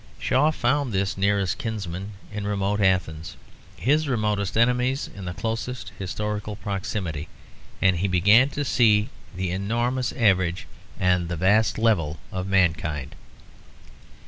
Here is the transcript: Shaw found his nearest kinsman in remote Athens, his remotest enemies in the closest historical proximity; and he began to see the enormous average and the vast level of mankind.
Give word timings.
Shaw 0.17 0.49
found 0.49 0.95
his 0.95 1.15
nearest 1.15 1.59
kinsman 1.59 2.13
in 2.33 2.47
remote 2.47 2.81
Athens, 2.81 3.37
his 3.77 4.07
remotest 4.07 4.57
enemies 4.57 5.07
in 5.15 5.25
the 5.25 5.35
closest 5.35 5.91
historical 5.99 6.55
proximity; 6.55 7.27
and 7.83 7.97
he 7.97 8.07
began 8.07 8.49
to 8.49 8.65
see 8.65 9.09
the 9.35 9.51
enormous 9.51 10.11
average 10.13 10.65
and 10.99 11.29
the 11.29 11.37
vast 11.37 11.77
level 11.77 12.17
of 12.31 12.47
mankind. 12.47 13.13